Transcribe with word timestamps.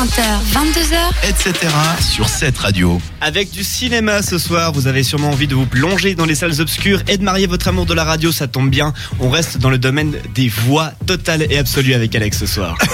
20h, 0.00 0.22
22h, 0.54 1.28
etc. 1.28 1.74
sur 2.00 2.26
cette 2.30 2.56
radio. 2.56 2.98
Avec 3.20 3.50
du 3.50 3.62
cinéma 3.62 4.22
ce 4.22 4.38
soir, 4.38 4.72
vous 4.72 4.86
avez 4.86 5.02
sûrement 5.02 5.28
envie 5.28 5.46
de 5.46 5.54
vous 5.54 5.66
plonger 5.66 6.14
dans 6.14 6.24
les 6.24 6.34
salles 6.34 6.58
obscures 6.62 7.02
et 7.06 7.18
de 7.18 7.22
marier 7.22 7.46
votre 7.46 7.68
amour 7.68 7.84
de 7.84 7.92
la 7.92 8.04
radio, 8.04 8.32
ça 8.32 8.46
tombe 8.46 8.70
bien. 8.70 8.94
On 9.18 9.28
reste 9.28 9.58
dans 9.58 9.68
le 9.68 9.76
domaine 9.76 10.16
des 10.34 10.48
voix 10.48 10.92
totales 11.04 11.46
et 11.50 11.58
absolues 11.58 11.92
avec 11.92 12.14
Alex 12.14 12.38
ce 12.38 12.46
soir. 12.46 12.78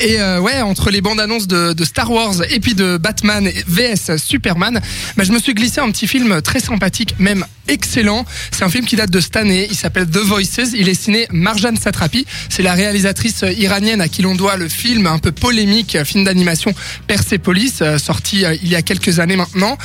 Et 0.00 0.18
euh, 0.18 0.40
ouais, 0.40 0.62
entre 0.62 0.90
les 0.90 1.02
bandes 1.02 1.20
annonces 1.20 1.46
de, 1.46 1.74
de, 1.74 1.84
Star 1.84 2.10
Wars 2.10 2.36
et 2.48 2.58
puis 2.58 2.74
de 2.74 2.96
Batman 2.96 3.46
vs 3.66 4.16
Superman, 4.16 4.80
bah, 5.16 5.24
je 5.24 5.32
me 5.32 5.38
suis 5.38 5.52
glissé 5.52 5.80
un 5.80 5.90
petit 5.90 6.06
film 6.06 6.40
très 6.40 6.58
sympathique, 6.58 7.16
même 7.18 7.44
excellent. 7.68 8.24
C'est 8.50 8.64
un 8.64 8.70
film 8.70 8.86
qui 8.86 8.96
date 8.96 9.10
de 9.10 9.20
cette 9.20 9.36
année. 9.36 9.68
Il 9.70 9.76
s'appelle 9.76 10.06
The 10.06 10.18
Voices. 10.18 10.72
Il 10.74 10.88
est 10.88 10.94
signé 10.94 11.26
Marjan 11.30 11.76
Satrapi. 11.76 12.24
C'est 12.48 12.62
la 12.62 12.72
réalisatrice 12.72 13.44
iranienne 13.58 14.00
à 14.00 14.08
qui 14.08 14.22
l'on 14.22 14.34
doit 14.34 14.56
le 14.56 14.68
film 14.68 15.06
un 15.06 15.18
peu 15.18 15.32
polémique, 15.32 15.98
film 16.20 16.24
d'animation 16.24 16.74
Persepolis, 17.06 17.74
euh, 17.80 17.98
sorti 17.98 18.44
euh, 18.44 18.54
il 18.62 18.68
y 18.68 18.76
a 18.76 18.82
quelques 18.82 19.18
années 19.20 19.36
maintenant. 19.36 19.76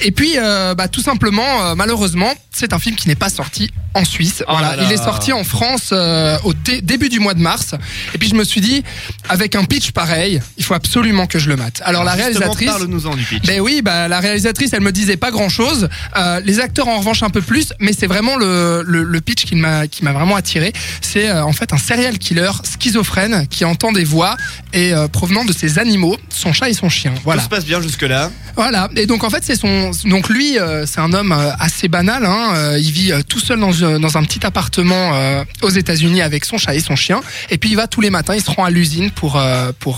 Et 0.00 0.10
puis, 0.10 0.34
bah, 0.76 0.88
tout 0.88 1.00
simplement, 1.00 1.74
malheureusement, 1.76 2.32
c'est 2.50 2.72
un 2.72 2.78
film 2.78 2.96
qui 2.96 3.08
n'est 3.08 3.14
pas 3.14 3.28
sorti 3.28 3.70
en 3.94 4.04
Suisse. 4.04 4.42
Oh 4.48 4.52
voilà, 4.52 4.76
il 4.84 4.92
est 4.92 5.02
sorti 5.02 5.32
en 5.32 5.44
France 5.44 5.92
au 5.92 6.52
début 6.82 7.08
du 7.08 7.20
mois 7.20 7.34
de 7.34 7.40
mars. 7.40 7.74
Et 8.14 8.18
puis 8.18 8.28
je 8.28 8.34
me 8.34 8.44
suis 8.44 8.60
dit, 8.60 8.82
avec 9.28 9.54
un 9.54 9.64
pitch 9.64 9.92
pareil, 9.92 10.40
il 10.56 10.64
faut 10.64 10.74
absolument 10.74 11.26
que 11.26 11.38
je 11.38 11.48
le 11.48 11.56
mate. 11.56 11.80
Alors, 11.84 12.02
Alors 12.02 12.04
la 12.04 12.22
réalisatrice, 12.22 12.68
parle-nous-en 12.68 13.14
du 13.14 13.24
pitch. 13.24 13.46
ben 13.46 13.60
oui, 13.60 13.82
bah 13.82 14.08
la 14.08 14.20
réalisatrice, 14.20 14.72
elle 14.72 14.80
me 14.82 14.92
disait 14.92 15.16
pas 15.16 15.30
grand 15.30 15.48
chose. 15.48 15.88
Euh, 16.16 16.40
les 16.44 16.60
acteurs 16.60 16.88
en 16.88 16.98
revanche 16.98 17.22
un 17.22 17.30
peu 17.30 17.40
plus, 17.40 17.72
mais 17.80 17.92
c'est 17.92 18.06
vraiment 18.06 18.36
le, 18.36 18.82
le, 18.86 19.04
le 19.04 19.20
pitch 19.20 19.44
qui 19.44 19.56
m'a 19.56 19.86
qui 19.86 20.04
m'a 20.04 20.12
vraiment 20.12 20.36
attiré. 20.36 20.72
C'est 21.00 21.28
euh, 21.28 21.44
en 21.44 21.52
fait 21.52 21.72
un 21.72 21.78
serial 21.78 22.18
killer 22.18 22.50
schizophrène 22.64 23.46
qui 23.48 23.64
entend 23.64 23.92
des 23.92 24.04
voix 24.04 24.36
et 24.72 24.92
euh, 24.92 25.08
provenant 25.08 25.44
de 25.44 25.52
ses 25.52 25.78
animaux, 25.84 26.16
son 26.30 26.52
chat 26.52 26.68
et 26.68 26.74
son 26.74 26.88
chien. 26.88 27.12
Voilà. 27.24 27.40
Tout 27.42 27.44
se 27.46 27.50
passe 27.50 27.64
bien 27.64 27.80
jusque 27.80 28.02
là. 28.02 28.30
Voilà. 28.56 28.88
Et 28.96 29.06
donc 29.06 29.24
en 29.24 29.30
fait 29.30 29.42
c'est 29.44 29.56
son 29.56 29.90
donc 30.06 30.28
lui 30.28 30.58
euh, 30.58 30.86
c'est 30.86 31.00
un 31.00 31.12
homme 31.12 31.32
euh, 31.32 31.50
assez 31.58 31.88
banal. 31.88 32.24
Hein. 32.26 32.52
Euh, 32.56 32.78
il 32.80 32.90
vit 32.90 33.12
tout 33.28 33.40
seul 33.40 33.58
dans, 33.60 33.84
un- 33.84 34.00
dans 34.00 34.16
un 34.18 34.24
petit 34.24 34.44
appartement 34.46 35.14
euh, 35.14 35.44
aux 35.62 35.70
États-Unis 35.70 36.22
avec 36.22 36.44
son 36.44 36.58
chat 36.58 36.74
et 36.74 36.80
son 36.80 36.96
chien. 36.96 37.20
Et 37.50 37.58
puis 37.58 37.70
il 37.70 37.76
va 37.76 37.86
tous 37.86 38.00
les 38.00 38.10
matins, 38.10 38.34
il 38.34 38.42
se 38.42 38.50
rend 38.50 38.64
à 38.64 38.70
l'usine 38.70 39.10
pour 39.10 39.40
pour 39.80 39.96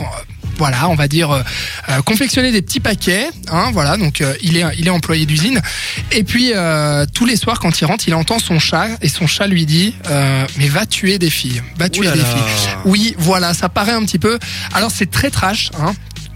voilà, 0.58 0.88
on 0.88 0.94
va 0.94 1.08
dire 1.08 1.30
euh, 1.30 1.42
euh, 1.88 2.02
confectionner 2.02 2.52
des 2.52 2.62
petits 2.62 2.80
paquets. 2.80 3.28
Hein, 3.50 3.70
voilà, 3.72 3.96
donc 3.96 4.20
euh, 4.20 4.34
il 4.42 4.56
est 4.56 4.64
il 4.78 4.86
est 4.86 4.90
employé 4.90 5.26
d'usine. 5.26 5.60
Et 6.12 6.24
puis 6.24 6.52
euh, 6.54 7.06
tous 7.14 7.26
les 7.26 7.36
soirs 7.36 7.58
quand 7.58 7.80
il 7.80 7.84
rentre, 7.84 8.04
il 8.08 8.14
entend 8.14 8.38
son 8.38 8.58
chat 8.58 8.88
et 9.02 9.08
son 9.08 9.26
chat 9.26 9.46
lui 9.46 9.66
dit 9.66 9.94
euh, 10.10 10.46
mais 10.58 10.68
va 10.68 10.86
tuer 10.86 11.18
des 11.18 11.30
filles, 11.30 11.62
va 11.78 11.88
tuer 11.88 12.10
des 12.10 12.18
filles. 12.18 12.74
Oui, 12.84 13.14
voilà, 13.18 13.54
ça 13.54 13.68
paraît 13.68 13.92
un 13.92 14.04
petit 14.04 14.18
peu. 14.18 14.38
Alors 14.72 14.90
c'est 14.90 15.10
très 15.10 15.30
trash. 15.30 15.70
Hein. 15.80 15.94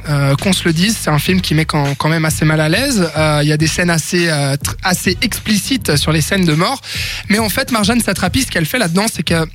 Euh, 0.08 0.34
qu'on 0.34 0.54
se 0.54 0.64
le 0.64 0.72
dise, 0.72 0.96
c'est 0.98 1.10
un 1.10 1.18
film 1.18 1.42
qui 1.42 1.54
met 1.54 1.66
quand, 1.66 1.94
quand 1.94 2.08
même 2.08 2.24
assez 2.24 2.46
mal 2.46 2.60
à 2.60 2.70
l'aise. 2.70 3.10
Euh, 3.18 3.40
Il 3.42 3.48
y 3.48 3.52
a 3.52 3.58
des 3.58 3.66
scènes 3.66 3.90
assez 3.90 4.30
euh, 4.30 4.56
assez 4.82 5.18
explicites 5.20 5.96
sur 5.96 6.10
les 6.10 6.22
scènes 6.22 6.46
de 6.46 6.54
mort, 6.54 6.80
mais 7.28 7.38
en 7.38 7.50
fait, 7.50 7.70
Marjane 7.70 8.00
Satrapi, 8.00 8.42
ce 8.42 8.46
qu'elle 8.46 8.64
fait 8.64 8.78
là-dedans, 8.78 9.06
c'est 9.12 9.22
que 9.22 9.46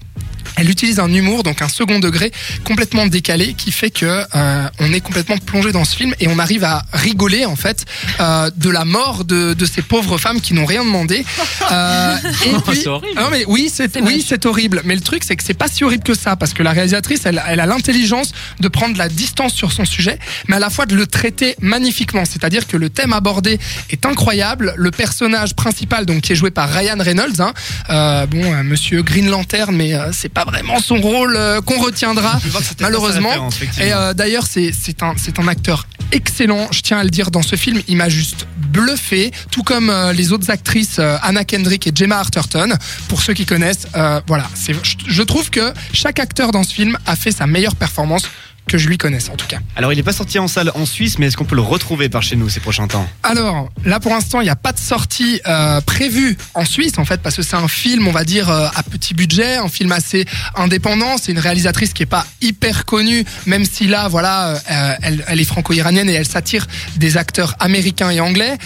elle 0.58 0.70
utilise 0.70 1.00
un 1.00 1.12
humour, 1.12 1.44
donc 1.44 1.62
un 1.62 1.70
second 1.70 2.00
degré 2.00 2.32
complètement 2.64 3.08
décalé, 3.08 3.54
qui 3.54 3.72
fait 3.72 3.90
que 3.90 4.06
euh, 4.06 4.68
on 4.80 4.94
est 4.94 5.02
complètement 5.02 5.38
plongé 5.38 5.72
dans 5.72 5.86
ce 5.86 5.96
film 5.96 6.14
et 6.20 6.28
on 6.28 6.40
arrive 6.40 6.64
à 6.64 6.84
rigoler 6.94 7.46
en 7.46 7.56
fait 7.56 7.86
euh, 8.20 8.50
de 8.56 8.70
la 8.70 8.86
mort 8.86 9.26
de, 9.26 9.54
de 9.54 9.66
ces 9.66 9.82
pauvres 9.82 10.18
femmes 10.18 10.42
qui 10.42 10.54
n'ont 10.54 10.66
rien 10.66 10.84
demandé. 10.84 11.26
Euh, 11.72 12.16
puis, 12.68 12.78
c'est 12.78 12.88
horrible. 12.88 13.20
non 13.20 13.30
mais 13.32 13.44
oui, 13.48 13.72
c'est 13.74 13.96
oui, 14.02 14.24
c'est 14.28 14.46
horrible. 14.46 14.82
Mais 14.86 14.96
le 14.96 15.02
truc, 15.02 15.24
c'est 15.24 15.36
que 15.36 15.44
c'est 15.44 15.54
pas 15.54 15.68
si 15.68 15.84
horrible 15.84 16.04
que 16.04 16.14
ça, 16.14 16.36
parce 16.36 16.54
que 16.54 16.64
la 16.64 16.72
réalisatrice, 16.72 17.26
elle, 17.26 17.42
elle 17.48 17.60
a 17.60 17.66
l'intelligence 17.66 18.32
de 18.60 18.68
prendre 18.68 18.98
la 18.98 19.10
distance 19.10 19.54
sur 19.54 19.72
son 19.72 19.86
sujet, 19.86 20.20
mais 20.48 20.58
à 20.58 20.60
la 20.60 20.70
fois 20.70 20.86
de 20.86 20.96
le 20.96 21.08
traiter 21.08 21.56
magnifiquement. 21.62 22.24
C'est-à-dire 22.26 22.68
que 22.68 22.78
le 22.78 22.90
thème 22.90 23.14
abordé 23.14 23.60
est 23.90 24.06
incroyable. 24.06 24.74
Le 24.78 24.92
personnage 24.92 25.56
principal, 25.56 26.06
donc 26.06 26.22
qui 26.22 26.34
est 26.34 26.36
joué 26.36 26.52
par 26.52 26.70
Ryan 26.70 26.98
Reynolds, 27.00 27.40
hein, 27.40 27.54
euh, 27.90 28.26
bon, 28.26 28.54
euh, 28.54 28.64
Monsieur 28.64 29.02
Green 29.02 29.30
Lantern, 29.30 29.76
mais 29.76 29.94
euh, 29.94 30.12
c'est 30.12 30.30
pas 30.30 30.45
vraiment 30.46 30.80
son 30.80 31.00
rôle 31.02 31.36
euh, 31.36 31.62
qu'on 31.62 31.80
retiendra 31.80 32.40
malheureusement. 32.80 33.50
effectivement. 33.50 33.86
Et 33.86 33.94
euh, 33.94 34.14
d'ailleurs, 34.14 34.46
c'est 34.48 34.72
c'est 34.72 35.04
un 35.04 35.14
c'est 35.18 35.40
un 35.40 35.48
acteur 35.48 35.88
excellent. 36.12 36.68
Je 36.72 36.82
tiens 36.82 36.98
à 36.98 37.04
le 37.04 37.10
dire 37.10 37.32
dans 37.32 37.42
ce 37.42 37.56
film, 37.56 37.82
il 37.88 37.98
m'a 37.98 38.10
juste 38.10 38.48
bluffé, 38.58 39.32
tout 39.52 39.64
comme 39.64 39.90
euh, 39.90 40.14
les 40.14 40.32
autres 40.32 40.50
actrices 40.52 41.00
euh, 41.00 41.18
Anna 41.22 41.44
Kendrick 41.44 41.88
et 41.88 41.92
Gemma 41.94 42.18
Arterton. 42.18 42.76
Pour 43.08 43.22
ceux 43.22 43.34
qui 43.34 43.46
connaissent, 43.46 43.88
euh, 43.96 44.22
voilà, 44.28 44.46
c'est 44.54 44.74
je, 44.84 44.96
je 45.08 45.24
trouve 45.24 45.50
que 45.50 45.74
chaque 45.94 46.20
acteur 46.20 46.52
dans 46.52 46.64
ce 46.64 46.74
film 46.74 46.98
a 47.06 47.16
fait 47.16 47.32
sa 47.32 47.48
meilleure 47.48 47.76
performance 47.76 48.24
que 48.68 48.78
je 48.78 48.88
lui 48.88 48.98
connaisse 48.98 49.30
en 49.30 49.36
tout 49.36 49.48
cas. 49.48 49.60
Alors 49.76 49.94
il 49.94 50.00
est 50.00 50.04
pas 50.04 50.14
sorti 50.14 50.40
en 50.40 50.48
salle 50.48 50.72
en 50.76 50.86
Suisse, 50.86 51.20
mais 51.20 51.28
est-ce 51.28 51.38
qu'on 51.38 51.46
peut 51.46 51.56
le 51.56 51.62
retrouver 51.62 52.10
par 52.10 52.24
chez 52.24 52.36
nous 52.36 52.50
ces 52.50 52.60
prochains 52.60 52.88
temps? 52.88 53.08
Alors 53.24 53.70
là 53.84 54.00
pour 54.00 54.12
l'instant 54.12 54.42
il 54.42 54.46
n'y 54.46 54.50
a 54.50 54.56
pas 54.56 54.72
de 54.72 54.80
sortie 54.80 55.42
euh, 55.48 55.82
prévue 55.82 56.38
en 56.54 56.66
Suisse 56.66 56.98
en 56.98 57.06
fait 57.06 57.22
parce 57.22 57.36
que 57.36 57.42
c'est 57.42 57.56
un 57.56 57.68
film 57.68 58.08
on 58.08 58.12
va 58.12 58.24
dire 58.24 58.50
euh, 58.50 58.68
à 58.76 58.84
petit 58.84 59.14
budget, 59.14 59.58
un 59.58 59.70
film 59.70 59.92
assez 59.92 60.26
indépendant. 60.56 61.18
C'est 61.22 61.32
une 61.32 61.40
réalisatrice 61.40 61.94
qui 61.94 62.04
est 62.04 62.08
pas 62.08 62.26
hyper 62.42 62.86
connue, 62.86 63.24
même 63.46 63.66
si 63.66 63.88
là 63.88 64.08
voilà 64.08 64.50
euh, 64.50 64.96
elle, 65.02 65.24
elle 65.28 65.40
est 65.40 65.46
franco-iranienne 65.46 66.10
et 66.10 66.14
elle 66.14 66.28
s'attire 66.28 66.68
des 66.98 67.18
acteurs 67.18 67.56
américains 67.60 68.10
et 68.10 68.20
anglais. 68.20 68.58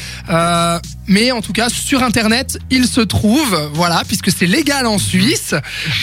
Mais 1.10 1.32
en 1.32 1.42
tout 1.42 1.54
cas 1.54 1.70
sur 1.70 2.04
internet 2.04 2.60
il 2.70 2.88
se 2.88 3.02
trouve 3.02 3.70
voilà 3.74 4.04
puisque 4.08 4.32
c'est 4.32 4.46
légal 4.46 4.86
en 4.86 5.00
Suisse. 5.00 5.56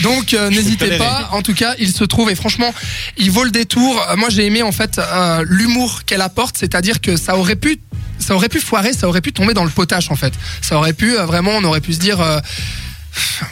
Donc 0.03 0.35
euh, 0.35 0.51
n'hésitez 0.51 0.99
pas. 0.99 1.29
en 1.33 1.43
tout 1.43 1.55
cas 1.55 1.75
il 1.79 1.93
se 1.93 2.03
trouve. 2.05 2.29
Et 2.29 2.35
franchement 2.35 2.75
il 3.17 3.31
vaut 3.31 3.45
le 3.45 3.53
détour. 3.53 4.05
Euh, 4.11 4.17
moi 4.17 4.29
j'ai 4.31 4.45
aimé 4.45 4.63
en 4.63 4.73
fait 4.73 4.99
euh, 4.99 5.45
l'humour 5.49 6.03
qu'elle 6.05 6.23
apporte. 6.23 6.57
C'est-à-dire 6.59 7.01
que 7.01 7.17
ça 7.17 7.39
aurait 7.39 7.55
pu 7.55 7.79
ça 8.19 8.35
aurait 8.35 8.49
pu 8.49 8.59
foirer 8.59 8.93
ça 8.93 9.07
aurait 9.07 9.21
pu 9.21 9.33
tomber 9.33 9.55
dans 9.55 9.65
le 9.65 9.71
potache 9.71 10.11
en 10.11 10.17
fait. 10.17 10.35
Ça 10.61 10.77
aurait 10.77 10.93
pu 10.93 11.17
euh, 11.17 11.25
vraiment 11.25 11.53
on 11.53 11.63
aurait 11.65 11.81
pu 11.81 11.95
se 11.95 12.01
dire 12.01 12.19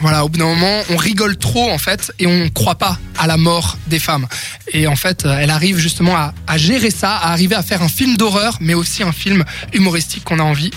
voilà, 0.01 0.23
au 0.23 0.29
bout 0.29 0.37
d'un 0.37 0.45
moment, 0.45 0.81
on 0.91 0.95
rigole 0.95 1.37
trop 1.37 1.71
en 1.71 1.79
fait 1.79 2.13
et 2.19 2.27
on 2.27 2.49
croit 2.49 2.75
pas 2.75 2.99
à 3.17 3.25
la 3.25 3.37
mort 3.37 3.79
des 3.87 3.97
femmes. 3.97 4.27
Et 4.73 4.85
en 4.85 4.95
fait, 4.95 5.25
elle 5.25 5.49
arrive 5.49 5.79
justement 5.79 6.15
à, 6.15 6.35
à 6.45 6.57
gérer 6.59 6.91
ça, 6.91 7.15
à 7.15 7.31
arriver 7.31 7.55
à 7.55 7.63
faire 7.63 7.81
un 7.81 7.89
film 7.89 8.15
d'horreur, 8.15 8.57
mais 8.61 8.75
aussi 8.75 9.01
un 9.01 9.11
film 9.11 9.43
humoristique 9.73 10.23
qu'on 10.23 10.37
a 10.37 10.43
envie 10.43 10.69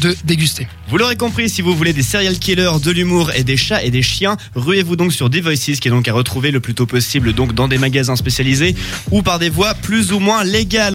de 0.00 0.14
déguster. 0.24 0.68
Vous 0.88 0.98
l'aurez 0.98 1.16
compris, 1.16 1.48
si 1.48 1.62
vous 1.62 1.74
voulez 1.74 1.92
des 1.92 2.02
serial 2.02 2.38
killers, 2.38 2.80
de 2.82 2.90
l'humour 2.90 3.30
et 3.34 3.42
des 3.42 3.56
chats 3.56 3.82
et 3.82 3.90
des 3.90 4.02
chiens, 4.02 4.36
ruez-vous 4.54 4.96
donc 4.96 5.12
sur 5.12 5.28
The 5.30 5.40
Voices, 5.40 5.80
qui 5.80 5.88
est 5.88 5.90
donc 5.90 6.06
à 6.08 6.12
retrouver 6.12 6.50
le 6.50 6.60
plus 6.60 6.74
tôt 6.74 6.86
possible 6.86 7.32
donc 7.32 7.54
dans 7.54 7.68
des 7.68 7.78
magasins 7.78 8.16
spécialisés 8.16 8.74
ou 9.10 9.22
par 9.22 9.38
des 9.38 9.50
voies 9.50 9.74
plus 9.74 10.12
ou 10.12 10.18
moins 10.18 10.44
légales. 10.44 10.84